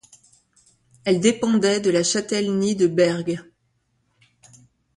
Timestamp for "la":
1.91-2.01